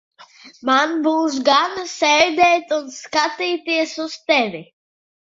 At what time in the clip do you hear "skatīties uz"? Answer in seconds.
2.95-4.15